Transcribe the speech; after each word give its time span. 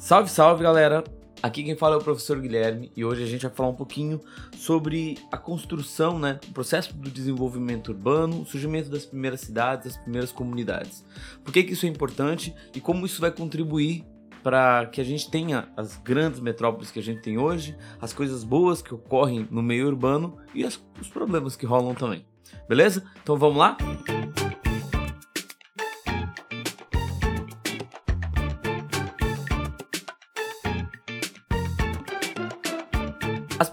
Salve, 0.00 0.30
salve 0.30 0.62
galera! 0.62 1.04
Aqui 1.42 1.62
quem 1.62 1.76
fala 1.76 1.94
é 1.94 1.98
o 1.98 2.02
professor 2.02 2.40
Guilherme 2.40 2.90
e 2.96 3.04
hoje 3.04 3.22
a 3.22 3.26
gente 3.26 3.42
vai 3.42 3.54
falar 3.54 3.68
um 3.68 3.74
pouquinho 3.74 4.18
sobre 4.56 5.18
a 5.30 5.36
construção, 5.36 6.18
né, 6.18 6.40
o 6.48 6.52
processo 6.54 6.96
do 6.96 7.10
desenvolvimento 7.10 7.88
urbano, 7.88 8.40
o 8.40 8.46
surgimento 8.46 8.88
das 8.88 9.04
primeiras 9.04 9.42
cidades, 9.42 9.92
das 9.92 10.02
primeiras 10.02 10.32
comunidades. 10.32 11.04
Por 11.44 11.52
que, 11.52 11.62
que 11.62 11.74
isso 11.74 11.84
é 11.84 11.88
importante 11.90 12.54
e 12.74 12.80
como 12.80 13.04
isso 13.04 13.20
vai 13.20 13.30
contribuir 13.30 14.02
para 14.42 14.86
que 14.86 15.02
a 15.02 15.04
gente 15.04 15.30
tenha 15.30 15.68
as 15.76 15.98
grandes 15.98 16.40
metrópoles 16.40 16.90
que 16.90 16.98
a 16.98 17.02
gente 17.02 17.20
tem 17.20 17.36
hoje, 17.36 17.76
as 18.00 18.14
coisas 18.14 18.42
boas 18.42 18.80
que 18.80 18.94
ocorrem 18.94 19.46
no 19.50 19.62
meio 19.62 19.86
urbano 19.86 20.38
e 20.54 20.64
as, 20.64 20.82
os 20.98 21.08
problemas 21.08 21.56
que 21.56 21.66
rolam 21.66 21.94
também. 21.94 22.24
Beleza? 22.66 23.04
Então 23.22 23.36
vamos 23.36 23.58
lá? 23.58 23.76
As 23.78 24.39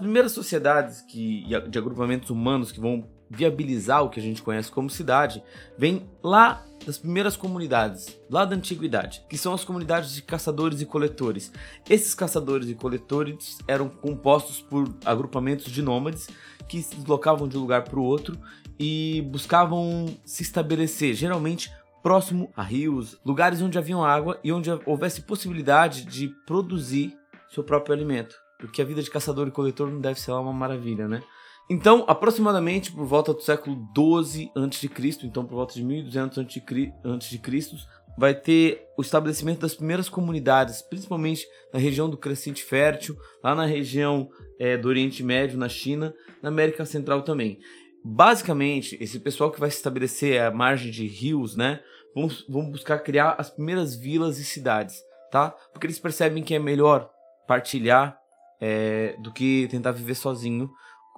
primeiras 0.08 0.32
sociedades 0.32 1.02
que, 1.02 1.44
de 1.68 1.78
agrupamentos 1.78 2.30
humanos 2.30 2.72
que 2.72 2.80
vão 2.80 3.06
viabilizar 3.28 4.02
o 4.02 4.08
que 4.08 4.18
a 4.18 4.22
gente 4.22 4.40
conhece 4.40 4.70
como 4.70 4.88
cidade 4.88 5.42
vêm 5.76 6.08
lá 6.22 6.64
das 6.86 6.96
primeiras 6.96 7.36
comunidades, 7.36 8.18
lá 8.30 8.46
da 8.46 8.56
antiguidade, 8.56 9.22
que 9.28 9.36
são 9.36 9.52
as 9.52 9.64
comunidades 9.64 10.14
de 10.14 10.22
caçadores 10.22 10.80
e 10.80 10.86
coletores. 10.86 11.52
Esses 11.90 12.14
caçadores 12.14 12.70
e 12.70 12.74
coletores 12.74 13.58
eram 13.68 13.90
compostos 13.90 14.62
por 14.62 14.88
agrupamentos 15.04 15.70
de 15.70 15.82
nômades 15.82 16.26
que 16.66 16.82
se 16.82 16.96
deslocavam 16.96 17.46
de 17.46 17.58
um 17.58 17.60
lugar 17.60 17.84
para 17.84 17.98
o 17.98 18.02
outro 18.02 18.38
e 18.78 19.20
buscavam 19.30 20.06
se 20.24 20.42
estabelecer, 20.42 21.12
geralmente 21.12 21.70
próximo 22.02 22.50
a 22.56 22.62
rios, 22.62 23.18
lugares 23.26 23.60
onde 23.60 23.76
haviam 23.76 24.02
água 24.02 24.40
e 24.42 24.50
onde 24.52 24.70
houvesse 24.86 25.20
possibilidade 25.20 26.06
de 26.06 26.28
produzir 26.46 27.14
seu 27.50 27.62
próprio 27.62 27.94
alimento 27.94 28.47
porque 28.58 28.82
a 28.82 28.84
vida 28.84 29.02
de 29.02 29.10
caçador 29.10 29.48
e 29.48 29.52
coletor 29.52 29.90
não 29.90 30.00
deve 30.00 30.20
ser 30.20 30.32
lá 30.32 30.40
uma 30.40 30.52
maravilha, 30.52 31.06
né? 31.06 31.22
Então, 31.70 32.04
aproximadamente 32.08 32.90
por 32.90 33.04
volta 33.04 33.34
do 33.34 33.42
século 33.42 33.76
12 33.94 34.50
a.C., 34.56 34.90
então 35.24 35.44
por 35.44 35.54
volta 35.54 35.74
de 35.74 35.84
1200 35.84 36.38
a.C., 36.38 37.42
vai 38.18 38.34
ter 38.34 38.88
o 38.96 39.02
estabelecimento 39.02 39.60
das 39.60 39.74
primeiras 39.74 40.08
comunidades, 40.08 40.82
principalmente 40.82 41.46
na 41.72 41.78
região 41.78 42.10
do 42.10 42.16
Crescente 42.16 42.64
Fértil, 42.64 43.16
lá 43.44 43.54
na 43.54 43.64
região 43.64 44.28
é, 44.58 44.76
do 44.76 44.88
Oriente 44.88 45.22
Médio, 45.22 45.58
na 45.58 45.68
China, 45.68 46.12
na 46.42 46.48
América 46.48 46.84
Central 46.84 47.22
também. 47.22 47.60
Basicamente, 48.04 48.96
esse 49.00 49.20
pessoal 49.20 49.52
que 49.52 49.60
vai 49.60 49.70
se 49.70 49.76
estabelecer 49.76 50.40
à 50.40 50.50
margem 50.50 50.90
de 50.90 51.06
rios, 51.06 51.54
né, 51.54 51.80
vão, 52.14 52.28
vão 52.48 52.70
buscar 52.70 52.98
criar 53.00 53.36
as 53.38 53.50
primeiras 53.50 53.94
vilas 53.94 54.38
e 54.38 54.44
cidades, 54.44 55.00
tá? 55.30 55.50
Porque 55.72 55.86
eles 55.86 55.98
percebem 55.98 56.42
que 56.42 56.54
é 56.54 56.58
melhor 56.58 57.10
partilhar 57.46 58.18
é, 58.60 59.16
do 59.20 59.32
que 59.32 59.68
tentar 59.70 59.92
viver 59.92 60.14
sozinho 60.14 60.70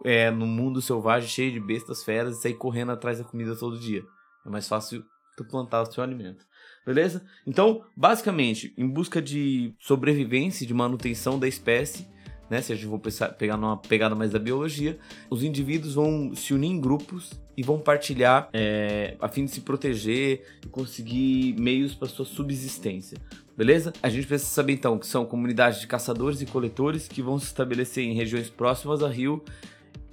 é, 0.04 0.30
no 0.30 0.46
mundo 0.46 0.80
selvagem, 0.80 1.28
cheio 1.28 1.52
de 1.52 1.60
bestas, 1.60 2.02
feras 2.02 2.38
e 2.38 2.42
sair 2.42 2.54
correndo 2.54 2.92
atrás 2.92 3.18
da 3.18 3.24
comida 3.24 3.56
todo 3.56 3.78
dia. 3.78 4.02
É 4.46 4.48
mais 4.48 4.68
fácil 4.68 5.04
tu 5.36 5.44
plantar 5.44 5.82
o 5.82 5.92
seu 5.92 6.02
alimento. 6.02 6.44
Beleza? 6.84 7.24
Então, 7.46 7.84
basicamente, 7.96 8.72
em 8.76 8.88
busca 8.88 9.20
de 9.20 9.74
sobrevivência 9.78 10.66
de 10.66 10.72
manutenção 10.72 11.38
da 11.38 11.46
espécie, 11.46 12.06
né, 12.48 12.60
se 12.60 12.72
a 12.72 12.76
gente 12.76 12.88
for 12.88 13.00
pegar 13.38 13.56
numa 13.56 13.76
pegada 13.76 14.14
mais 14.14 14.32
da 14.32 14.38
biologia, 14.38 14.98
os 15.30 15.44
indivíduos 15.44 15.94
vão 15.94 16.34
se 16.34 16.52
unir 16.52 16.68
em 16.68 16.80
grupos 16.80 17.30
e 17.56 17.62
vão 17.62 17.78
partilhar 17.78 18.48
é, 18.52 19.16
a 19.20 19.28
fim 19.28 19.44
de 19.44 19.52
se 19.52 19.60
proteger 19.60 20.58
e 20.64 20.68
conseguir 20.68 21.54
meios 21.60 21.94
para 21.94 22.08
sua 22.08 22.24
subsistência. 22.24 23.18
Beleza? 23.60 23.92
A 24.02 24.08
gente 24.08 24.26
precisa 24.26 24.50
saber 24.50 24.72
então 24.72 24.98
que 24.98 25.06
são 25.06 25.26
comunidades 25.26 25.82
de 25.82 25.86
caçadores 25.86 26.40
e 26.40 26.46
coletores 26.46 27.06
que 27.06 27.20
vão 27.20 27.38
se 27.38 27.44
estabelecer 27.44 28.02
em 28.02 28.14
regiões 28.14 28.48
próximas 28.48 29.02
a 29.02 29.08
rio 29.10 29.44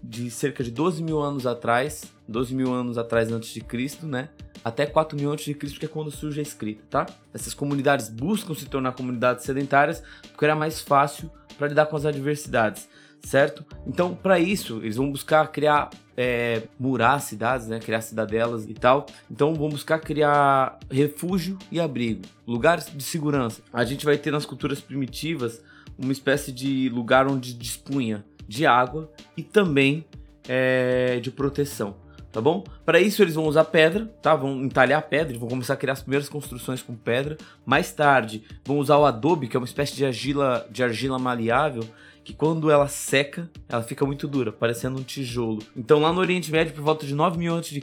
de 0.03 0.29
cerca 0.29 0.61
de 0.61 0.69
12 0.69 1.01
mil 1.01 1.21
anos 1.21 1.47
atrás, 1.47 2.03
12 2.27 2.53
mil 2.53 2.73
anos 2.73 2.97
atrás 2.97 3.31
antes 3.31 3.53
de 3.53 3.61
Cristo, 3.61 4.05
né? 4.05 4.27
Até 4.65 4.85
4 4.85 5.17
mil 5.17 5.31
antes 5.31 5.45
de 5.45 5.53
Cristo, 5.53 5.79
que 5.79 5.85
é 5.85 5.87
quando 5.87 6.11
surge 6.11 6.41
a 6.41 6.43
escrita, 6.43 6.83
tá? 6.89 7.05
Essas 7.33 7.53
comunidades 7.53 8.09
buscam 8.09 8.53
se 8.53 8.65
tornar 8.65 8.91
comunidades 8.91 9.45
sedentárias 9.45 10.03
porque 10.23 10.43
era 10.43 10.53
mais 10.53 10.81
fácil 10.81 11.31
para 11.57 11.69
lidar 11.69 11.85
com 11.85 11.95
as 11.95 12.03
adversidades, 12.03 12.89
certo? 13.23 13.65
Então, 13.85 14.15
para 14.15 14.39
isso, 14.39 14.79
eles 14.83 14.95
vão 14.95 15.11
buscar 15.11 15.47
criar 15.47 15.89
é, 16.17 16.63
murar 16.79 17.19
cidades, 17.19 17.67
né? 17.67 17.79
Criar 17.79 18.01
cidadelas 18.01 18.67
e 18.67 18.73
tal. 18.73 19.05
Então 19.29 19.53
vão 19.53 19.69
buscar 19.69 19.99
criar 19.99 20.79
refúgio 20.89 21.59
e 21.71 21.79
abrigo, 21.79 22.23
lugares 22.47 22.91
de 22.91 23.03
segurança. 23.03 23.61
A 23.71 23.85
gente 23.85 24.03
vai 24.03 24.17
ter 24.17 24.31
nas 24.31 24.45
culturas 24.45 24.81
primitivas 24.81 25.61
uma 25.97 26.11
espécie 26.11 26.51
de 26.51 26.89
lugar 26.89 27.27
onde 27.27 27.53
dispunha 27.53 28.25
de 28.47 28.65
água 28.65 29.11
e 29.35 29.43
também 29.43 30.05
é, 30.47 31.19
de 31.19 31.29
proteção. 31.29 31.95
Tá 32.31 32.41
bom? 32.41 32.63
Para 32.85 32.99
isso 32.99 33.23
eles 33.23 33.33
vão 33.33 33.45
usar 33.45 33.63
pedra, 33.65 34.05
tá? 34.21 34.35
Vão 34.35 34.63
entalhar 34.63 35.01
pedra, 35.03 35.37
vão 35.39 35.47
começar 35.47 35.73
a 35.73 35.77
criar 35.77 35.93
as 35.93 36.01
primeiras 36.01 36.29
construções 36.29 36.83
com 36.83 36.93
pedra. 36.93 37.37
Mais 37.65 37.91
tarde 37.91 38.43
vão 38.63 38.77
usar 38.77 38.97
o 38.97 39.05
adobe, 39.05 39.47
que 39.47 39.55
é 39.55 39.59
uma 39.59 39.65
espécie 39.65 39.95
de 39.95 40.05
argila, 40.05 40.67
de 40.69 40.83
argila 40.83 41.17
maleável, 41.17 41.83
que 42.27 42.33
quando 42.33 42.69
ela 42.69 42.89
seca, 42.89 43.49
ela 43.69 43.81
fica 43.81 44.05
muito 44.05 44.27
dura, 44.27 44.51
parecendo 44.51 44.99
um 44.99 45.03
tijolo. 45.03 45.63
Então 45.73 45.97
lá 46.01 46.11
no 46.11 46.19
Oriente 46.19 46.51
Médio, 46.51 46.73
por 46.73 46.83
volta 46.83 47.05
de 47.05 47.15
9 47.15 47.37
mil 47.37 47.55
a.C., 47.55 47.81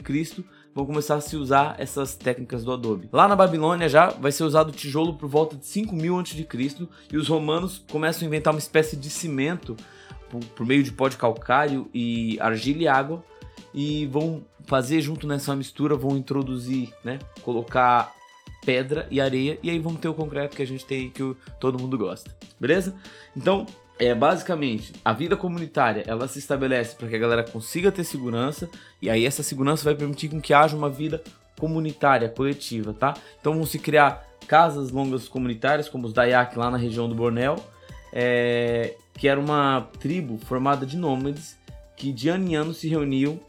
vão 0.71 0.85
começar 0.85 1.15
a 1.15 1.21
se 1.21 1.35
usar 1.35 1.73
essas 1.79 2.15
técnicas 2.15 2.63
do 2.63 2.71
adobe. 2.71 3.09
Lá 3.11 3.27
na 3.27 3.35
Babilônia 3.35 3.89
já 3.89 4.09
vai 4.09 4.31
ser 4.31 4.43
usado 4.43 4.69
o 4.69 4.71
tijolo 4.71 5.15
por 5.15 5.27
volta 5.27 5.55
de 5.55 5.65
5 5.65 5.95
mil 5.95 6.19
a.C. 6.19 6.47
e 7.11 7.17
os 7.17 7.27
romanos 7.27 7.83
começam 7.89 8.23
a 8.23 8.27
inventar 8.27 8.53
uma 8.53 8.59
espécie 8.59 8.95
de 8.95 9.09
cimento 9.09 9.75
por, 10.29 10.39
por 10.45 10.63
meio 10.63 10.83
de 10.83 10.91
pó 10.91 11.09
de 11.09 11.17
calcário 11.17 11.89
e 11.91 12.37
argila 12.39 12.83
e 12.83 12.87
água 12.87 13.25
e 13.73 14.05
vão 14.05 14.43
fazer 14.67 15.01
junto 15.01 15.25
nessa 15.25 15.55
mistura, 15.55 15.95
vão 15.95 16.15
introduzir, 16.15 16.93
né, 17.03 17.17
colocar 17.41 18.13
pedra 18.63 19.07
e 19.09 19.19
areia 19.19 19.57
e 19.63 19.71
aí 19.71 19.79
vamos 19.79 19.99
ter 19.99 20.07
o 20.07 20.13
concreto 20.13 20.55
que 20.55 20.61
a 20.61 20.67
gente 20.67 20.85
tem 20.85 21.09
que 21.09 21.35
todo 21.59 21.79
mundo 21.79 21.97
gosta. 21.97 22.29
Beleza? 22.59 22.95
Então, 23.35 23.65
é 23.97 24.13
basicamente 24.13 24.93
a 25.03 25.13
vida 25.13 25.37
comunitária 25.37 26.03
ela 26.05 26.27
se 26.27 26.39
estabelece 26.39 26.95
para 26.95 27.07
que 27.07 27.15
a 27.15 27.19
galera 27.19 27.43
consiga 27.43 27.91
ter 27.91 28.03
segurança 28.03 28.69
e 29.01 29.09
aí 29.09 29.25
essa 29.25 29.41
segurança 29.41 29.83
vai 29.85 29.95
permitir 29.95 30.29
com 30.29 30.41
que 30.41 30.53
haja 30.53 30.75
uma 30.75 30.89
vida 30.89 31.23
comunitária 31.57 32.27
coletiva 32.27 32.93
tá? 32.93 33.13
Então 33.39 33.53
vão 33.53 33.65
se 33.65 33.79
criar 33.79 34.25
casas 34.47 34.91
longas 34.91 35.27
comunitárias 35.27 35.87
como 35.87 36.07
os 36.07 36.13
Dayak 36.13 36.57
lá 36.57 36.69
na 36.69 36.77
região 36.77 37.07
do 37.07 37.15
Bornéu 37.15 37.55
é, 38.11 38.95
que 39.13 39.27
era 39.27 39.39
uma 39.39 39.89
tribo 39.99 40.37
formada 40.37 40.85
de 40.85 40.97
nômades 40.97 41.57
que 41.95 42.11
de 42.11 42.27
ano 42.27 42.49
em 42.49 42.55
ano 42.55 42.73
se 42.73 42.89
reuniam 42.89 43.39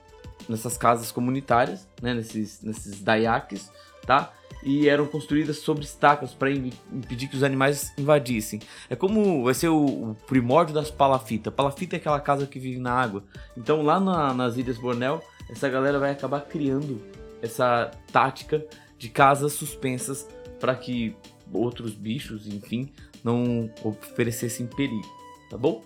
nessas 0.49 0.78
casas 0.78 1.11
comunitárias 1.11 1.89
né 2.01 2.15
nesses 2.15 2.63
nesses 2.63 3.03
Dayaks 3.03 3.71
tá 4.07 4.33
e 4.66 4.88
eram 4.88 5.06
construídas 5.06 5.59
sobre 5.59 5.84
estacas 5.84 6.34
para 6.34 6.50
impedir 6.50 7.28
que 7.28 7.37
os 7.37 7.44
animais 7.44 7.93
invadissem. 7.97 8.60
É 8.91 8.97
como 8.97 9.44
vai 9.44 9.54
ser 9.54 9.69
o, 9.69 10.10
o 10.10 10.16
primórdio 10.27 10.75
das 10.75 10.91
palafitas. 10.91 11.54
Palafita 11.54 11.94
é 11.94 11.99
aquela 11.99 12.19
casa 12.19 12.49
que 12.49 12.59
vive 12.59 12.81
na 12.81 12.93
água. 12.93 13.22
Então 13.56 13.82
lá 13.82 14.00
na, 14.00 14.34
nas 14.34 14.56
Ilhas 14.56 14.77
Bornel, 14.77 15.22
essa 15.49 15.69
galera 15.69 16.00
vai 16.00 16.10
acabar 16.10 16.41
criando 16.41 17.00
essa 17.41 17.93
tática 18.10 18.66
de 18.99 19.09
casas 19.09 19.53
suspensas 19.53 20.27
para 20.59 20.75
que 20.75 21.15
outros 21.53 21.94
bichos, 21.94 22.48
enfim, 22.48 22.91
não 23.22 23.71
oferecessem 23.84 24.66
perigo, 24.66 25.06
tá 25.48 25.56
bom? 25.56 25.84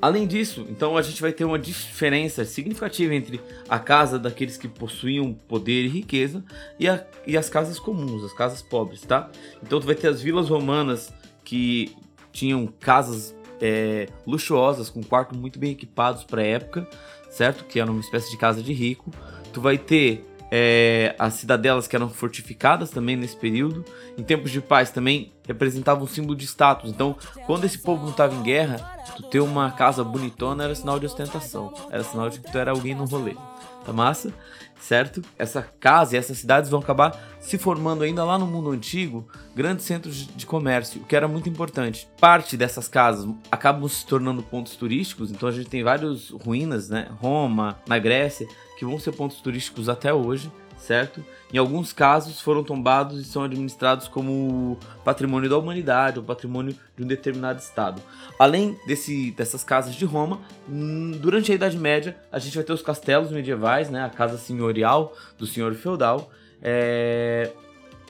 Além 0.00 0.26
disso, 0.26 0.66
então 0.70 0.96
a 0.96 1.02
gente 1.02 1.20
vai 1.20 1.30
ter 1.30 1.44
uma 1.44 1.58
diferença 1.58 2.44
significativa 2.44 3.14
entre 3.14 3.40
a 3.68 3.78
casa 3.78 4.18
daqueles 4.18 4.56
que 4.56 4.66
possuíam 4.66 5.34
poder 5.34 5.84
e 5.84 5.88
riqueza 5.88 6.42
e, 6.78 6.88
a, 6.88 7.04
e 7.26 7.36
as 7.36 7.50
casas 7.50 7.78
comuns, 7.78 8.24
as 8.24 8.32
casas 8.32 8.62
pobres, 8.62 9.02
tá? 9.02 9.30
Então 9.62 9.78
tu 9.78 9.86
vai 9.86 9.94
ter 9.94 10.08
as 10.08 10.22
vilas 10.22 10.48
romanas 10.48 11.12
que 11.44 11.94
tinham 12.32 12.66
casas 12.66 13.34
é, 13.60 14.08
luxuosas, 14.26 14.88
com 14.88 15.02
quartos 15.02 15.38
muito 15.38 15.58
bem 15.58 15.72
equipados 15.72 16.24
para 16.24 16.40
a 16.40 16.46
época, 16.46 16.88
certo? 17.28 17.64
Que 17.64 17.78
era 17.78 17.90
uma 17.90 18.00
espécie 18.00 18.30
de 18.30 18.38
casa 18.38 18.62
de 18.62 18.72
rico. 18.72 19.10
Tu 19.52 19.60
vai 19.60 19.76
ter 19.76 20.24
é, 20.50 21.14
as 21.18 21.34
cidadelas 21.34 21.86
que 21.86 21.94
eram 21.94 22.08
fortificadas 22.08 22.90
também 22.90 23.16
nesse 23.16 23.36
período. 23.36 23.84
Em 24.18 24.22
tempos 24.22 24.50
de 24.50 24.60
paz 24.60 24.90
também 24.90 25.32
representavam 25.46 26.04
um 26.04 26.08
símbolo 26.08 26.36
de 26.36 26.44
status. 26.44 26.90
Então, 26.90 27.16
quando 27.46 27.64
esse 27.64 27.78
povo 27.78 28.02
não 28.02 28.10
estava 28.10 28.34
em 28.34 28.42
guerra, 28.42 28.78
tu 29.16 29.22
ter 29.24 29.40
uma 29.40 29.70
casa 29.70 30.02
bonitona 30.02 30.64
era 30.64 30.74
sinal 30.74 30.98
de 30.98 31.06
ostentação. 31.06 31.72
Era 31.90 32.02
sinal 32.02 32.28
de 32.28 32.40
que 32.40 32.50
tu 32.50 32.58
era 32.58 32.72
alguém 32.72 32.94
no 32.94 33.04
rolê. 33.04 33.34
Tá 33.84 33.92
massa? 33.92 34.32
Certo? 34.80 35.22
Essa 35.38 35.62
casa 35.62 36.14
e 36.14 36.18
essas 36.18 36.38
cidades 36.38 36.70
vão 36.70 36.80
acabar 36.80 37.18
se 37.38 37.58
formando 37.58 38.02
ainda 38.02 38.24
lá 38.24 38.38
no 38.38 38.46
mundo 38.46 38.70
antigo 38.70 39.28
grandes 39.54 39.84
centros 39.84 40.26
de 40.34 40.46
comércio, 40.46 41.02
o 41.02 41.04
que 41.04 41.14
era 41.14 41.28
muito 41.28 41.48
importante. 41.48 42.08
Parte 42.18 42.56
dessas 42.56 42.88
casas 42.88 43.28
acabam 43.50 43.86
se 43.88 44.06
tornando 44.06 44.42
pontos 44.42 44.76
turísticos, 44.76 45.30
então 45.30 45.48
a 45.48 45.52
gente 45.52 45.68
tem 45.68 45.82
várias 45.82 46.30
ruínas, 46.30 46.88
né? 46.88 47.08
Roma, 47.20 47.78
na 47.86 47.98
Grécia, 47.98 48.46
que 48.78 48.84
vão 48.84 48.98
ser 48.98 49.12
pontos 49.12 49.40
turísticos 49.40 49.88
até 49.88 50.12
hoje, 50.14 50.50
certo? 50.80 51.24
Em 51.52 51.58
alguns 51.58 51.92
casos 51.92 52.40
foram 52.40 52.64
tombados 52.64 53.20
e 53.20 53.24
são 53.24 53.44
administrados 53.44 54.08
como 54.08 54.78
patrimônio 55.04 55.48
da 55.48 55.58
humanidade 55.58 56.18
ou 56.18 56.24
patrimônio 56.24 56.74
de 56.96 57.04
um 57.04 57.06
determinado 57.06 57.60
estado. 57.60 58.02
Além 58.38 58.78
desse, 58.86 59.30
dessas 59.32 59.62
casas 59.62 59.94
de 59.94 60.04
Roma, 60.04 60.40
hum, 60.68 61.12
durante 61.20 61.52
a 61.52 61.54
Idade 61.54 61.76
Média 61.76 62.16
a 62.32 62.38
gente 62.38 62.54
vai 62.54 62.64
ter 62.64 62.72
os 62.72 62.82
castelos 62.82 63.30
medievais, 63.30 63.90
né? 63.90 64.04
A 64.04 64.10
casa 64.10 64.38
senhorial 64.38 65.14
do 65.36 65.46
senhor 65.46 65.74
feudal, 65.74 66.30
é, 66.62 67.50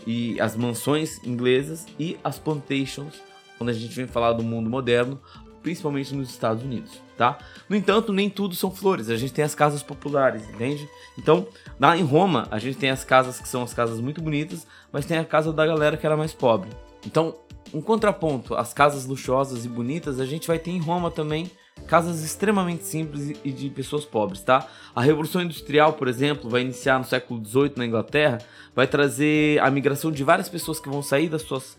e 0.06 0.40
as 0.40 0.56
mansões 0.56 1.22
inglesas 1.24 1.86
e 1.98 2.18
as 2.24 2.38
plantations, 2.38 3.14
quando 3.58 3.70
a 3.70 3.72
gente 3.72 3.94
vem 3.94 4.06
falar 4.06 4.32
do 4.32 4.42
mundo 4.42 4.70
moderno, 4.70 5.20
principalmente 5.62 6.14
nos 6.14 6.30
Estados 6.30 6.62
Unidos, 6.62 7.00
tá? 7.16 7.38
No 7.68 7.76
entanto, 7.76 8.12
nem 8.12 8.30
tudo 8.30 8.54
são 8.54 8.70
flores. 8.70 9.10
A 9.10 9.16
gente 9.16 9.32
tem 9.32 9.44
as 9.44 9.54
casas 9.54 9.82
populares, 9.82 10.48
entende? 10.48 10.88
Então, 11.18 11.46
lá 11.78 11.96
em 11.96 12.02
Roma, 12.02 12.48
a 12.50 12.58
gente 12.58 12.78
tem 12.78 12.90
as 12.90 13.04
casas 13.04 13.40
que 13.40 13.48
são 13.48 13.62
as 13.62 13.74
casas 13.74 14.00
muito 14.00 14.20
bonitas, 14.20 14.66
mas 14.92 15.04
tem 15.04 15.18
a 15.18 15.24
casa 15.24 15.52
da 15.52 15.66
galera 15.66 15.96
que 15.96 16.06
era 16.06 16.16
mais 16.16 16.32
pobre. 16.32 16.70
Então, 17.06 17.34
um 17.72 17.80
contraponto 17.80 18.54
às 18.54 18.72
casas 18.72 19.06
luxuosas 19.06 19.64
e 19.64 19.68
bonitas, 19.68 20.18
a 20.18 20.26
gente 20.26 20.48
vai 20.48 20.58
ter 20.58 20.70
em 20.70 20.80
Roma 20.80 21.10
também 21.10 21.50
casas 21.86 22.22
extremamente 22.22 22.84
simples 22.84 23.38
e 23.44 23.50
de 23.50 23.70
pessoas 23.70 24.04
pobres, 24.04 24.42
tá? 24.42 24.66
A 24.94 25.00
Revolução 25.00 25.40
Industrial, 25.42 25.92
por 25.92 26.08
exemplo, 26.08 26.50
vai 26.50 26.62
iniciar 26.62 26.98
no 26.98 27.04
século 27.04 27.44
XVIII 27.44 27.72
na 27.76 27.86
Inglaterra, 27.86 28.38
vai 28.74 28.86
trazer 28.86 29.60
a 29.60 29.70
migração 29.70 30.10
de 30.10 30.22
várias 30.22 30.48
pessoas 30.48 30.78
que 30.78 30.88
vão 30.88 31.02
sair 31.02 31.28
das 31.28 31.42
suas 31.42 31.76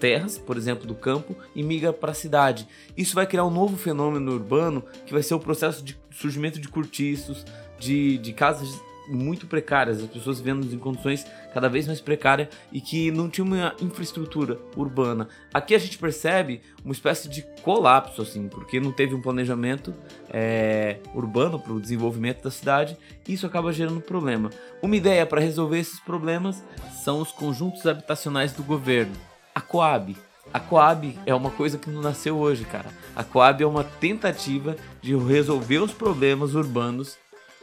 terras, 0.00 0.38
por 0.38 0.56
exemplo, 0.56 0.86
do 0.86 0.94
campo, 0.94 1.36
e 1.54 1.62
migra 1.62 1.92
para 1.92 2.10
a 2.10 2.14
cidade. 2.14 2.66
Isso 2.96 3.14
vai 3.14 3.26
criar 3.26 3.44
um 3.44 3.50
novo 3.50 3.76
fenômeno 3.76 4.32
urbano 4.32 4.82
que 5.06 5.12
vai 5.12 5.22
ser 5.22 5.34
o 5.34 5.40
processo 5.40 5.84
de 5.84 5.96
surgimento 6.10 6.58
de 6.58 6.68
cortiços, 6.68 7.44
de, 7.78 8.18
de 8.18 8.32
casas 8.32 8.80
muito 9.10 9.46
precárias, 9.46 10.00
as 10.00 10.08
pessoas 10.08 10.38
vivendo 10.38 10.72
em 10.72 10.78
condições 10.78 11.26
cada 11.52 11.68
vez 11.68 11.86
mais 11.86 12.00
precárias 12.00 12.48
e 12.72 12.80
que 12.80 13.10
não 13.10 13.28
tinha 13.28 13.44
uma 13.44 13.74
infraestrutura 13.80 14.58
urbana. 14.76 15.28
Aqui 15.52 15.74
a 15.74 15.78
gente 15.78 15.98
percebe 15.98 16.60
uma 16.84 16.92
espécie 16.92 17.28
de 17.28 17.42
colapso, 17.62 18.22
assim, 18.22 18.48
porque 18.48 18.78
não 18.78 18.92
teve 18.92 19.14
um 19.14 19.20
planejamento 19.20 19.92
é, 20.30 20.98
urbano 21.14 21.58
para 21.58 21.72
o 21.72 21.80
desenvolvimento 21.80 22.42
da 22.42 22.50
cidade 22.50 22.96
e 23.26 23.34
isso 23.34 23.46
acaba 23.46 23.72
gerando 23.72 24.00
problema. 24.00 24.50
Uma 24.80 24.96
ideia 24.96 25.26
para 25.26 25.40
resolver 25.40 25.78
esses 25.78 25.98
problemas 26.00 26.62
são 27.02 27.20
os 27.20 27.32
conjuntos 27.32 27.86
habitacionais 27.86 28.52
do 28.52 28.62
governo. 28.62 29.29
A 29.54 29.60
Coab. 29.60 30.16
A 30.52 30.58
Coab 30.58 31.18
é 31.26 31.34
uma 31.34 31.50
coisa 31.50 31.78
que 31.78 31.90
não 31.90 32.02
nasceu 32.02 32.36
hoje, 32.38 32.64
cara. 32.64 32.90
A 33.14 33.22
Coab 33.22 33.62
é 33.62 33.66
uma 33.66 33.84
tentativa 33.84 34.76
de 35.00 35.14
resolver 35.16 35.78
os 35.78 35.92
problemas 35.92 36.54
urbanos 36.54 37.16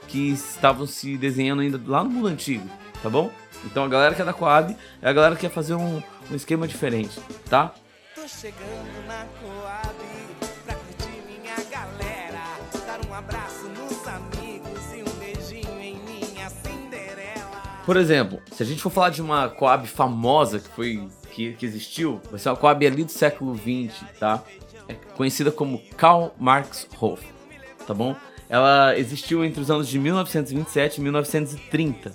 que 0.07 0.29
estavam 0.29 0.87
se 0.87 1.17
desenhando 1.17 1.61
ainda 1.61 1.81
lá 1.85 2.03
no 2.03 2.09
mundo 2.09 2.27
antigo, 2.27 2.67
tá 3.03 3.09
bom? 3.09 3.29
Então 3.65 3.83
a 3.83 3.87
galera 3.87 4.15
que 4.15 4.21
é 4.21 4.25
da 4.25 4.33
Coab 4.33 4.75
é 5.01 5.09
a 5.09 5.13
galera 5.13 5.35
que 5.35 5.41
quer 5.41 5.49
fazer 5.49 5.73
um, 5.73 6.01
um 6.31 6.35
esquema 6.35 6.67
diferente, 6.67 7.19
tá? 7.49 7.73
Tô 8.15 8.27
chegando 8.27 9.05
na 9.05 9.25
Coab 9.41 9.95
pra 10.65 10.75
curtir 10.75 11.21
minha 11.27 11.55
galera, 11.69 12.43
dar 12.85 13.05
um 13.09 13.13
abraço 13.13 13.65
nos 13.67 14.07
amigos 14.07 14.93
e 14.93 15.01
um 15.01 15.19
beijinho 15.19 15.79
em 15.81 15.95
minha 16.05 16.49
Cinderela. 16.49 17.81
Por 17.85 17.97
exemplo, 17.97 18.41
se 18.53 18.63
a 18.63 18.65
gente 18.65 18.81
for 18.81 18.91
falar 18.91 19.09
de 19.09 19.21
uma 19.21 19.49
Coab 19.49 19.85
famosa 19.87 20.59
que 20.59 20.69
foi 20.69 21.07
que, 21.37 21.53
que 21.53 21.65
existiu, 21.67 22.19
uma 22.31 22.55
Coab 22.55 22.87
ali 22.87 23.03
do 23.03 23.11
século 23.11 23.53
20, 23.53 23.93
tá? 24.19 24.43
É 24.87 24.95
conhecida 25.15 25.51
como 25.51 25.79
Karl 25.95 26.29
Marx 26.39 26.87
Hof, 26.99 27.21
tá 27.85 27.93
bom? 27.93 28.15
Ela 28.49 28.97
existiu 28.97 29.45
entre 29.45 29.61
os 29.61 29.69
anos 29.69 29.87
de 29.87 29.99
1927 29.99 30.97
e 30.97 31.01
1930. 31.03 32.11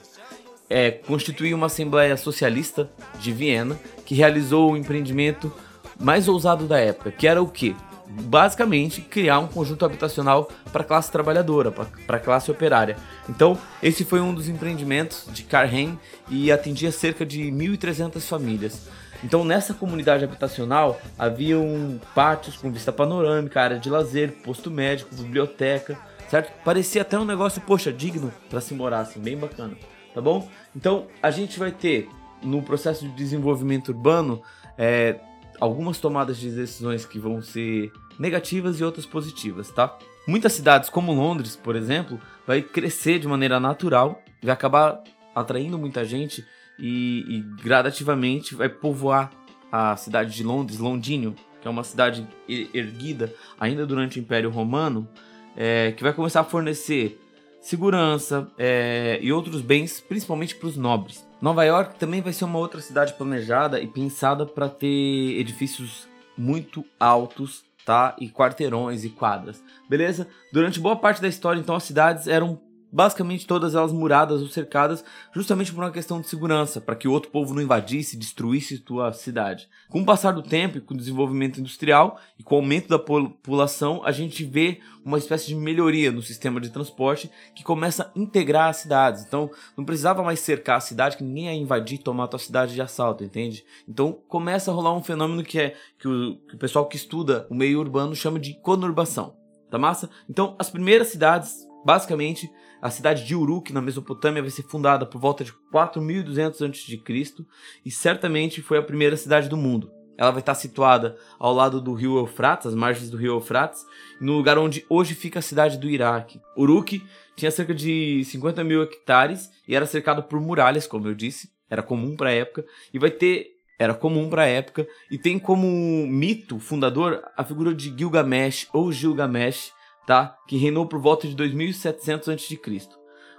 É, 0.69 0.91
constituiu 0.91 1.57
uma 1.57 1.67
Assembleia 1.67 2.17
Socialista 2.17 2.91
de 3.21 3.31
Viena 3.31 3.79
que 4.05 4.17
realizou 4.17 4.73
o 4.73 4.77
empreendimento 4.77 5.53
mais 6.01 6.27
ousado 6.27 6.67
da 6.67 6.81
época, 6.81 7.13
que 7.13 7.29
era 7.29 7.41
o 7.41 7.47
quê? 7.47 7.77
basicamente 8.21 9.01
criar 9.01 9.39
um 9.39 9.47
conjunto 9.47 9.87
habitacional 9.87 10.51
para 10.71 10.83
a 10.83 10.85
classe 10.85 11.11
trabalhadora, 11.11 11.73
para 11.73 12.17
a 12.17 12.21
classe 12.21 12.51
operária. 12.51 12.97
Então, 13.27 13.57
esse 13.83 14.05
foi 14.05 14.21
um 14.21 14.35
dos 14.35 14.51
empreendimentos 14.51 15.27
de 15.33 15.45
Carhen 15.45 15.99
e 16.29 16.53
atendia 16.53 16.93
cerca 16.93 17.25
de 17.25 17.45
1.300 17.45 18.21
famílias. 18.21 18.89
Então, 19.25 19.45
nessa 19.45 19.73
comunidade 19.73 20.25
habitacional, 20.25 21.01
haviam 21.19 22.01
pátios 22.15 22.57
com 22.57 22.71
vista 22.73 22.93
panorâmica, 22.93 23.61
área 23.61 23.79
de 23.79 23.89
lazer, 23.89 24.33
posto 24.43 24.71
médico, 24.71 25.15
biblioteca, 25.15 25.99
certo? 26.29 26.53
Parecia 26.65 27.03
até 27.03 27.19
um 27.19 27.25
negócio, 27.25 27.61
poxa, 27.61 27.93
digno 27.93 28.33
para 28.51 28.61
se 28.61 28.75
morar, 28.75 29.01
assim, 29.01 29.21
bem 29.21 29.37
bacana, 29.37 29.77
tá 30.15 30.21
bom? 30.21 30.49
Então 30.75 31.07
a 31.23 31.31
gente 31.31 31.59
vai 31.59 31.71
ter 31.71 32.09
no 32.43 32.63
processo 32.63 33.07
de 33.07 33.13
desenvolvimento 33.15 33.91
urbano 33.91 34.43
é, 34.77 35.21
algumas 35.61 35.99
tomadas 35.99 36.39
de 36.39 36.51
decisões 36.51 37.05
que 37.05 37.19
vão 37.19 37.41
ser 37.41 37.93
negativas 38.19 38.81
e 38.81 38.85
outras 38.85 39.07
positivas, 39.07 39.71
tá? 39.71 39.97
Muitas 40.27 40.53
cidades, 40.53 40.89
como 40.89 41.13
Londres, 41.13 41.57
por 41.57 41.77
exemplo, 41.77 42.21
vai 42.47 42.63
crescer 42.63 43.19
de 43.19 43.29
maneira 43.29 43.61
natural, 43.61 44.23
vai 44.43 44.53
acabar 44.53 45.03
atraindo 45.35 45.79
muita 45.79 46.05
gente 46.05 46.45
e, 46.79 47.25
e 47.29 47.41
gradativamente 47.63 48.55
vai 48.55 48.69
povoar 48.69 49.31
a 49.71 49.97
cidade 49.97 50.35
de 50.35 50.43
Londres, 50.43 50.79
Londínio, 50.79 51.35
que 51.61 51.69
é 51.69 51.71
uma 51.71 51.85
cidade 51.85 52.27
erguida 52.75 53.33
ainda 53.59 53.87
durante 53.87 54.19
o 54.19 54.21
Império 54.21 54.51
Romano, 54.51 55.09
é, 55.57 55.93
que 55.93 56.03
vai 56.03 56.13
começar 56.13 56.41
a 56.41 56.45
fornecer 56.45 57.19
segurança 57.61 58.51
é, 58.59 59.19
e 59.23 59.33
outros 59.33 59.61
bens, 59.63 60.01
principalmente 60.01 60.57
para 60.57 60.69
os 60.69 60.77
nobres. 60.77 61.25
Nova 61.41 61.65
York 61.65 61.99
também 61.99 62.21
vai 62.21 62.33
ser 62.33 62.45
uma 62.45 62.59
outra 62.59 62.81
cidade 62.81 63.15
planejada 63.15 63.81
e 63.81 63.87
pensada 63.87 64.45
para 64.45 64.69
ter 64.69 65.39
edifícios 65.39 66.09
muito 66.37 66.85
altos, 66.99 67.65
tá? 67.85 68.17
E 68.19 68.29
quarteirões 68.29 69.05
e 69.05 69.09
quadras, 69.09 69.63
beleza? 69.89 70.29
Durante 70.53 70.81
boa 70.81 70.97
parte 70.97 71.23
da 71.23 71.29
história, 71.29 71.61
então, 71.61 71.77
as 71.77 71.85
cidades 71.85 72.27
eram 72.27 72.61
basicamente 72.93 73.47
todas 73.47 73.75
elas 73.75 73.91
muradas 73.91 74.43
ou 74.43 74.49
cercadas, 74.49 75.03
justamente 75.35 75.73
por 75.73 75.83
uma 75.83 75.91
questão 75.91 76.21
de 76.21 76.29
segurança, 76.29 76.81
para 76.81 76.95
que 76.95 77.09
o 77.09 77.13
outro 77.13 77.31
povo 77.31 77.55
não 77.55 77.63
invadisse 77.63 78.17
e 78.17 78.19
destruísse 78.19 78.79
tua 78.79 79.13
cidade. 79.13 79.69
Com 79.89 80.03
o 80.03 80.05
passar 80.05 80.33
do 80.33 80.43
tempo 80.43 80.77
e 80.77 80.81
com 80.81 80.93
o 80.93 80.97
desenvolvimento 80.97 81.59
industrial 81.59 82.21
e 82.39 82.43
com 82.43 82.57
o 82.57 82.59
aumento 82.59 82.89
da 82.89 82.99
população, 82.99 84.03
a 84.05 84.13
gente 84.13 84.45
vê 84.45 84.81
uma 85.05 85.19
espécie 85.19 85.47
de 85.47 85.55
melhoria 85.55 86.13
no 86.13 86.23
sistema 86.23 86.61
de 86.61 86.71
transporte 86.71 87.31
que 87.55 87.65
começa 87.65 88.05
a 88.05 88.19
integrar 88.19 88.69
as 88.69 88.77
cidades. 88.77 89.25
Então, 89.25 89.51
não 89.77 89.85
precisava 89.85 90.23
mais 90.23 90.41
cercar 90.41 90.77
a 90.77 90.81
cidade, 90.81 91.17
que 91.17 91.25
ninguém 91.25 91.47
ia 91.47 91.55
invadir 91.55 91.99
e 91.99 92.03
tomar 92.03 92.25
a 92.25 92.29
tua 92.29 92.39
cidade 92.39 92.75
de 92.75 92.83
assalto, 92.83 93.25
entende? 93.25 93.65
Então, 93.89 94.19
começa 94.29 94.71
a 94.71 94.75
rolar 94.75 94.95
um 94.95 95.03
fenômeno 95.03 95.43
que 95.43 95.59
é 95.59 95.75
que 95.99 96.07
o, 96.07 96.37
que 96.49 96.55
o 96.55 96.59
pessoal 96.59 96.87
que 96.87 96.97
estuda 96.97 97.47
o 97.51 97.55
meio 97.55 97.81
urbano 97.81 98.15
chama 98.15 98.39
de 98.39 98.55
conurbação. 98.61 99.35
Tá 99.71 99.79
massa? 99.79 100.11
Então, 100.29 100.55
as 100.59 100.69
primeiras 100.69 101.09
cidades, 101.09 101.67
basicamente, 101.85 102.51
a 102.81 102.91
cidade 102.91 103.25
de 103.25 103.35
Uruk, 103.35 103.73
na 103.73 103.81
Mesopotâmia, 103.81 104.43
vai 104.43 104.51
ser 104.51 104.63
fundada 104.63 105.07
por 105.07 105.21
volta 105.21 105.45
de 105.45 105.53
4200 105.71 106.63
a.C. 106.63 107.45
e 107.85 107.91
certamente 107.91 108.63
foi 108.63 108.79
a 108.79 108.83
primeira 108.83 109.17
cidade 109.17 109.49
do 109.49 109.57
mundo. 109.57 109.91
Ela 110.19 110.31
vai 110.31 110.41
estar 110.41 110.55
situada 110.55 111.17
ao 111.39 111.53
lado 111.53 111.81
do 111.81 111.95
rio 111.95 112.19
Eufrates, 112.19 112.67
às 112.67 112.75
margens 112.75 113.11
do 113.11 113.17
rio 113.17 113.35
Eufrates, 113.35 113.85
no 114.21 114.35
lugar 114.35 114.59
onde 114.59 114.85
hoje 114.89 115.15
fica 115.15 115.39
a 115.39 115.43
cidade 115.43 115.79
do 115.79 115.89
Iraque. 115.89 116.41
Uruk 116.57 117.03
tinha 117.35 117.51
cerca 117.51 117.75
de 117.75 118.23
50 118.25 118.63
mil 118.63 118.83
hectares 118.83 119.51
e 119.67 119.75
era 119.75 119.87
cercado 119.87 120.23
por 120.23 120.41
muralhas, 120.41 120.87
como 120.87 121.09
eu 121.09 121.15
disse, 121.15 121.51
era 121.69 121.83
comum 121.83 122.15
para 122.15 122.29
a 122.29 122.33
época, 122.33 122.65
e 122.93 122.99
vai 122.99 123.11
ter 123.11 123.53
era 123.79 123.95
comum 123.95 124.31
para 124.31 124.43
a 124.43 124.47
época 124.47 124.87
e 125.11 125.19
tem 125.19 125.39
como 125.39 125.67
mito 126.07 126.61
fundador 126.61 127.21
a 127.37 127.43
figura 127.43 127.75
de 127.75 127.93
Gilgamesh 127.97 128.69
ou 128.73 128.93
Gilgamesh, 128.93 129.73
tá? 130.07 130.37
Que 130.47 130.57
reinou 130.57 130.87
por 130.87 131.01
volta 131.01 131.27
de 131.27 131.35
2700 131.35 132.29
a.C. 132.29 132.61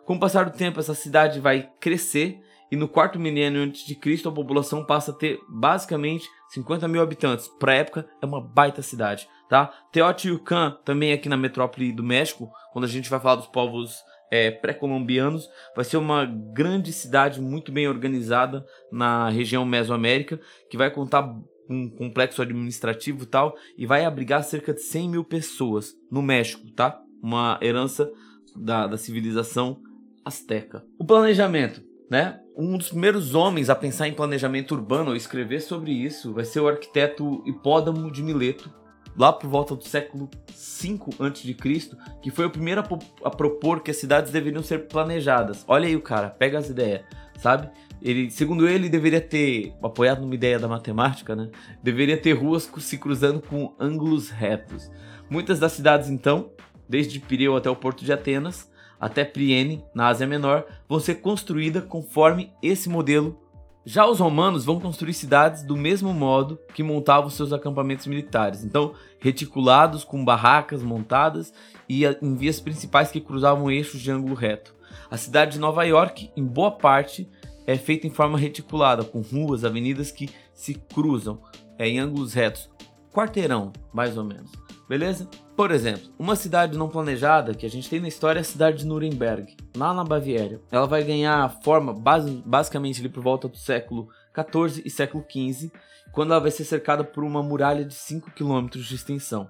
Com 0.05 0.15
o 0.15 0.19
passar 0.19 0.49
do 0.49 0.57
tempo, 0.57 0.79
essa 0.79 0.93
cidade 0.93 1.39
vai 1.39 1.69
crescer 1.79 2.41
e 2.71 2.75
no 2.75 2.87
quarto 2.87 3.19
milênio 3.19 3.61
antes 3.61 3.85
de 3.85 3.93
Cristo 3.95 4.27
a 4.27 4.31
população 4.31 4.83
passa 4.83 5.11
a 5.11 5.13
ter 5.13 5.39
basicamente 5.47 6.27
50 6.49 6.87
mil 6.87 7.01
habitantes. 7.01 7.47
Para 7.47 7.75
época 7.75 8.07
é 8.21 8.25
uma 8.25 8.41
baita 8.41 8.81
cidade, 8.81 9.29
tá? 9.47 9.71
Teotihuacan 9.91 10.77
também 10.83 11.13
aqui 11.13 11.29
na 11.29 11.37
metrópole 11.37 11.91
do 11.91 12.03
México, 12.03 12.51
quando 12.71 12.85
a 12.85 12.87
gente 12.87 13.09
vai 13.09 13.19
falar 13.19 13.35
dos 13.35 13.47
povos 13.47 13.95
é, 14.31 14.49
pré-colombianos, 14.49 15.47
vai 15.75 15.85
ser 15.85 15.97
uma 15.97 16.25
grande 16.25 16.91
cidade 16.91 17.39
muito 17.39 17.71
bem 17.71 17.87
organizada 17.87 18.65
na 18.91 19.29
região 19.29 19.63
Mesoamérica, 19.63 20.39
que 20.67 20.75
vai 20.75 20.89
contar 20.89 21.31
um 21.69 21.89
complexo 21.89 22.41
administrativo 22.41 23.23
e 23.23 23.27
tal, 23.27 23.55
e 23.77 23.85
vai 23.85 24.05
abrigar 24.05 24.43
cerca 24.43 24.73
de 24.73 24.81
100 24.81 25.09
mil 25.09 25.23
pessoas 25.23 25.95
no 26.11 26.21
México, 26.21 26.69
tá? 26.71 27.01
Uma 27.21 27.57
herança 27.61 28.11
da, 28.55 28.87
da 28.87 28.97
civilização 28.97 29.81
azteca. 30.23 30.83
O 30.97 31.05
planejamento, 31.05 31.81
né? 32.09 32.39
Um 32.55 32.77
dos 32.77 32.89
primeiros 32.89 33.33
homens 33.33 33.69
a 33.69 33.75
pensar 33.75 34.07
em 34.07 34.13
planejamento 34.13 34.75
urbano 34.75 35.09
ou 35.09 35.15
escrever 35.15 35.61
sobre 35.61 35.91
isso 35.91 36.33
vai 36.33 36.45
ser 36.45 36.59
o 36.59 36.67
arquiteto 36.67 37.41
Hipódamo 37.47 38.11
de 38.11 38.21
Mileto, 38.21 38.71
lá 39.17 39.33
por 39.33 39.49
volta 39.49 39.75
do 39.75 39.83
século 39.83 40.29
5 40.53 41.23
a.C., 41.23 41.97
que 42.21 42.31
foi 42.31 42.45
o 42.45 42.49
primeiro 42.49 42.81
a, 42.81 43.27
a 43.27 43.29
propor 43.29 43.81
que 43.81 43.91
as 43.91 43.97
cidades 43.97 44.31
deveriam 44.31 44.63
ser 44.63 44.87
planejadas. 44.87 45.63
Olha 45.67 45.87
aí 45.87 45.95
o 45.95 46.01
cara, 46.01 46.29
pega 46.29 46.59
as 46.59 46.69
ideias, 46.69 47.03
sabe? 47.37 47.69
Ele, 48.03 48.29
segundo 48.29 48.67
ele, 48.67 48.89
deveria 48.89 49.21
ter, 49.21 49.73
apoiado 49.81 50.21
numa 50.21 50.35
ideia 50.35 50.59
da 50.59 50.67
matemática, 50.67 51.35
né? 51.35 51.49
Deveria 51.81 52.17
ter 52.17 52.33
ruas 52.33 52.69
se 52.79 52.97
cruzando 52.97 53.41
com 53.41 53.73
ângulos 53.79 54.29
retos. 54.29 54.91
Muitas 55.29 55.57
das 55.57 55.71
cidades, 55.71 56.09
então, 56.09 56.51
desde 56.87 57.19
Pireu 57.19 57.55
até 57.55 57.69
o 57.69 57.75
porto 57.75 58.03
de 58.03 58.11
Atenas, 58.11 58.69
até 58.99 59.23
Priene, 59.23 59.83
na 59.95 60.07
Ásia 60.07 60.27
Menor, 60.27 60.65
vão 60.87 60.99
ser 60.99 61.15
construídas 61.15 61.85
conforme 61.85 62.51
esse 62.61 62.89
modelo 62.89 63.39
já 63.85 64.07
os 64.07 64.19
romanos 64.19 64.63
vão 64.63 64.79
construir 64.79 65.13
cidades 65.13 65.61
do 65.61 65.75
mesmo 65.75 66.13
modo 66.13 66.57
que 66.73 66.81
montavam 66.81 67.29
seus 67.29 67.51
acampamentos 67.51 68.07
militares, 68.07 68.63
então 68.63 68.93
reticulados 69.19 70.05
com 70.05 70.23
barracas 70.23 70.81
montadas 70.81 71.53
e 71.89 72.05
em 72.05 72.33
vias 72.33 72.61
principais 72.61 73.11
que 73.11 73.19
cruzavam 73.19 73.69
eixos 73.69 73.99
de 73.99 74.09
ângulo 74.09 74.35
reto. 74.35 74.73
A 75.11 75.17
cidade 75.17 75.53
de 75.53 75.59
Nova 75.59 75.83
York, 75.83 76.31
em 76.35 76.45
boa 76.45 76.71
parte, 76.71 77.29
é 77.65 77.77
feita 77.77 78.07
em 78.07 78.09
forma 78.09 78.37
reticulada, 78.37 79.03
com 79.03 79.21
ruas, 79.21 79.63
avenidas 79.63 80.11
que 80.11 80.29
se 80.53 80.73
cruzam 80.73 81.41
é, 81.77 81.87
em 81.87 81.99
ângulos 81.99 82.33
retos, 82.33 82.69
quarteirão, 83.11 83.71
mais 83.93 84.17
ou 84.17 84.23
menos. 84.23 84.51
Beleza? 84.87 85.29
Por 85.55 85.71
exemplo, 85.71 86.11
uma 86.19 86.35
cidade 86.35 86.77
não 86.77 86.89
planejada 86.89 87.53
que 87.53 87.65
a 87.65 87.69
gente 87.69 87.89
tem 87.89 87.99
na 87.99 88.07
história 88.07 88.39
é 88.39 88.41
a 88.41 88.43
cidade 88.43 88.79
de 88.79 88.85
Nuremberg, 88.85 89.55
lá 89.75 89.93
na 89.93 90.03
Baviera. 90.03 90.61
Ela 90.71 90.85
vai 90.85 91.03
ganhar 91.03 91.61
forma 91.63 91.93
base, 91.93 92.43
basicamente 92.45 92.99
ali 92.99 93.09
por 93.09 93.23
volta 93.23 93.47
do 93.47 93.57
século 93.57 94.09
14 94.33 94.81
e 94.85 94.89
século 94.89 95.23
15, 95.23 95.71
quando 96.11 96.31
ela 96.31 96.41
vai 96.41 96.51
ser 96.51 96.65
cercada 96.65 97.03
por 97.03 97.23
uma 97.23 97.41
muralha 97.41 97.85
de 97.85 97.93
5 97.93 98.31
km 98.31 98.67
de 98.67 98.93
extensão. 98.93 99.49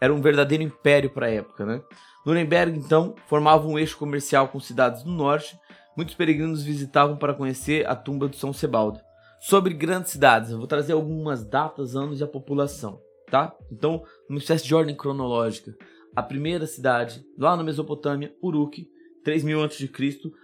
Era 0.00 0.14
um 0.14 0.20
verdadeiro 0.20 0.62
império 0.62 1.10
para 1.10 1.26
a 1.26 1.30
época, 1.30 1.64
né? 1.64 1.80
Nuremberg, 2.24 2.78
então, 2.78 3.14
formava 3.26 3.66
um 3.66 3.78
eixo 3.78 3.96
comercial 3.96 4.48
com 4.48 4.60
cidades 4.60 5.02
do 5.02 5.10
norte. 5.10 5.58
Muitos 5.98 6.14
peregrinos 6.14 6.62
visitavam 6.62 7.18
para 7.18 7.34
conhecer 7.34 7.86
a 7.86 7.94
tumba 7.94 8.26
de 8.26 8.36
São 8.36 8.54
Sebaldo. 8.54 9.00
Sobre 9.38 9.74
grandes 9.74 10.12
cidades, 10.12 10.50
eu 10.50 10.58
vou 10.58 10.66
trazer 10.66 10.94
algumas 10.94 11.44
datas, 11.44 11.94
anos 11.94 12.20
e 12.20 12.24
a 12.24 12.26
população 12.26 13.00
tá? 13.30 13.54
Então, 13.70 14.02
uma 14.28 14.38
espécie 14.38 14.64
de 14.64 14.74
ordem 14.74 14.94
cronológica. 14.94 15.76
A 16.14 16.22
primeira 16.22 16.66
cidade, 16.66 17.24
lá 17.38 17.56
na 17.56 17.62
Mesopotâmia, 17.62 18.34
Uruk, 18.42 18.88
3 19.24 19.44
mil 19.44 19.62
a.C., 19.62 19.90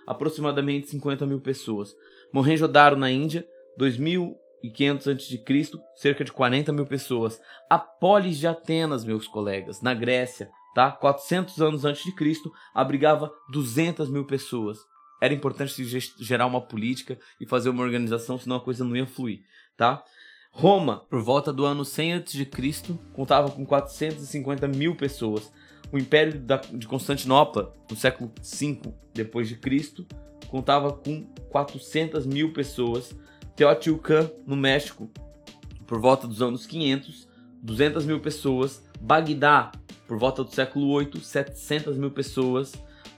aproximadamente 0.07 0.91
50 0.91 1.27
mil 1.27 1.41
pessoas. 1.41 1.95
Mohenjo-Daro, 2.33 2.97
na 2.97 3.11
Índia, 3.11 3.47
2.500 3.79 5.15
a.C., 5.15 5.83
cerca 5.97 6.25
de 6.25 6.33
40 6.33 6.73
mil 6.73 6.87
pessoas. 6.87 7.41
A 7.69 7.79
polis 7.79 8.39
de 8.39 8.47
Atenas, 8.47 9.05
meus 9.05 9.27
colegas, 9.27 9.81
na 9.81 9.95
Grécia, 9.95 10.51
tá? 10.75 10.91
400 10.93 11.61
anos 11.61 11.85
antes 11.85 12.05
de 12.05 12.15
Cristo, 12.15 12.53
abrigava 12.75 13.33
200 13.51 14.09
mil 14.11 14.27
pessoas. 14.27 14.79
Era 15.21 15.33
importante 15.33 15.85
gerar 16.19 16.47
uma 16.47 16.61
política 16.61 17.19
e 17.41 17.47
fazer 17.47 17.69
uma 17.71 17.83
organização, 17.83 18.39
senão 18.39 18.57
a 18.57 18.61
coisa 18.61 18.85
não 18.85 18.97
ia 18.97 19.07
fluir, 19.07 19.43
tá? 19.77 20.05
Roma, 20.51 20.99
por 21.11 21.21
volta 21.21 21.53
do 21.53 21.65
ano 21.65 21.85
100 21.85 22.15
a.C., 22.15 22.49
contava 23.13 23.51
com 23.51 23.67
450 23.67 24.69
mil 24.69 24.95
pessoas. 24.95 25.53
O 25.91 25.99
Império 25.99 26.41
de 26.73 26.87
Constantinopla, 26.87 27.75
no 27.91 27.97
século 27.97 28.33
V 29.13 29.57
Cristo, 29.57 30.07
contava 30.49 30.93
com 30.93 31.25
400 31.51 32.25
mil 32.25 32.53
pessoas. 32.53 33.15
Teotihuacan, 33.57 34.31
no 34.47 34.57
México, 34.57 35.11
por 35.87 36.01
volta 36.01 36.29
dos 36.29 36.41
anos 36.41 36.67
500, 36.67 37.29
200 37.63 38.07
mil 38.07 38.21
pessoas. 38.21 38.83
Bagdá, 39.01 39.73
por 40.07 40.19
volta 40.19 40.45
do 40.45 40.55
século 40.55 40.89
8, 40.91 41.21
700 41.21 41.97
mil 41.97 42.13
pessoas. 42.13 42.73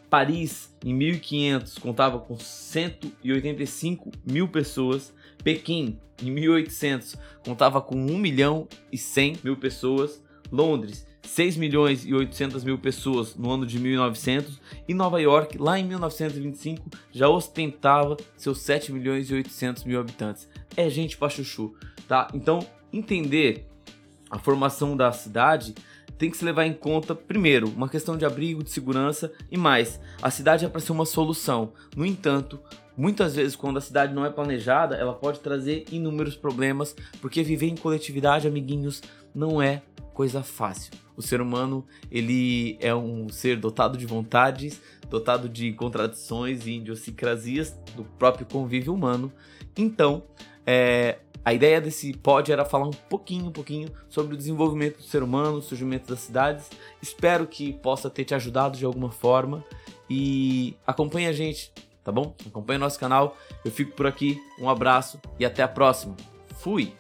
Paris, 0.09 0.75
em 0.85 0.95
1500, 0.95 1.79
contava 1.79 2.19
com 2.19 2.39
185 2.39 4.11
mil 4.25 4.49
pessoas. 4.49 5.13
Pequim, 5.43 5.99
em 6.23 6.31
1800, 6.31 7.17
contava 7.45 7.81
com 7.81 7.97
1 7.97 8.19
milhão 8.19 8.69
e 8.91 8.99
100 8.99 9.39
mil 9.43 9.57
pessoas. 9.57 10.23
Londres, 10.51 11.07
6 11.23 11.57
milhões 11.57 12.07
e 12.07 12.15
800 12.15 12.63
mil 12.63 12.79
pessoas 12.79 13.35
no 13.35 13.51
ano 13.51 13.67
de 13.67 13.79
1900 13.79 14.61
e 14.89 14.95
Nova 14.95 15.21
York, 15.21 15.59
lá 15.59 15.79
em 15.79 15.85
1925, 15.85 16.89
já 17.11 17.29
ostentava 17.29 18.17
seus 18.37 18.61
7 18.61 18.93
milhões 18.93 19.29
e 19.29 19.35
800 19.35 19.85
mil 19.85 19.99
habitantes. 19.99 20.49
É 20.77 20.89
gente 20.89 21.17
pra 21.17 21.29
chuchu, 21.29 21.75
tá? 22.07 22.29
Então, 22.33 22.61
entender 22.93 23.67
a 24.31 24.39
formação 24.39 24.97
da 24.97 25.11
cidade 25.13 25.75
tem 26.19 26.31
que 26.31 26.37
se 26.37 26.45
levar 26.45 26.67
em 26.67 26.73
conta, 26.73 27.15
primeiro, 27.15 27.69
uma 27.69 27.89
questão 27.89 28.17
de 28.17 28.25
abrigo, 28.25 28.63
de 28.63 28.71
segurança 28.71 29.33
e 29.51 29.57
mais. 29.57 30.01
A 30.21 30.31
cidade 30.31 30.65
é 30.65 30.69
para 30.69 30.81
ser 30.81 30.93
uma 30.93 31.05
solução. 31.05 31.73
No 31.95 32.07
entanto, 32.07 32.59
muitas 32.97 33.37
vezes, 33.37 33.57
quando 33.57 33.77
a 33.77 33.83
cidade 33.83 34.15
não 34.15 34.25
é 34.25 34.31
planejada, 34.31 34.97
ela 34.97 35.13
pode 35.13 35.41
trazer 35.41 35.85
inúmeros 35.91 36.37
problemas, 36.37 36.97
porque 37.21 37.43
viver 37.43 37.69
em 37.69 37.77
coletividade, 37.77 38.49
amiguinhos, 38.49 39.03
não 39.35 39.61
é 39.61 39.83
coisa 40.15 40.43
fácil. 40.43 40.93
O 41.15 41.23
ser 41.23 41.41
humano, 41.41 41.87
ele 42.11 42.79
é 42.81 42.95
um 42.95 43.29
ser 43.29 43.59
dotado 43.59 43.99
de 43.99 44.07
vontades, 44.07 44.81
dotado 45.11 45.49
de 45.49 45.73
contradições 45.73 46.67
e 46.67 46.73
idiosincrasias 46.73 47.79
do 47.95 48.05
próprio 48.05 48.47
convívio 48.47 48.95
humano. 48.95 49.31
Então, 49.77 50.23
é, 50.67 51.19
a 51.45 51.55
ideia 51.55 51.81
desse 51.81 52.13
pod 52.13 52.51
era 52.51 52.65
falar 52.65 52.87
um 52.87 52.93
pouquinho, 53.09 53.47
um 53.47 53.53
pouquinho 53.53 53.89
sobre 54.09 54.35
o 54.35 54.37
desenvolvimento 54.37 54.97
do 54.97 55.05
ser 55.05 55.23
humano, 55.23 55.59
o 55.59 55.63
surgimento 55.63 56.09
das 56.09 56.21
cidades. 56.21 56.69
Espero 57.01 57.47
que 57.47 57.73
possa 57.75 58.11
ter 58.11 58.25
te 58.25 58.35
ajudado 58.35 58.77
de 58.77 58.85
alguma 58.85 59.13
forma 59.13 59.65
e 60.11 60.77
acompanhe 60.85 61.29
a 61.29 61.33
gente, 61.33 61.73
tá 62.03 62.11
bom? 62.11 62.35
Acompanhe 62.47 62.79
nosso 62.79 62.99
canal. 62.99 63.37
Eu 63.65 63.71
fico 63.71 63.93
por 63.93 64.07
aqui. 64.07 64.41
Um 64.59 64.69
abraço 64.69 65.21
e 65.39 65.45
até 65.45 65.63
a 65.63 65.69
próxima. 65.69 66.17
Fui. 66.57 66.93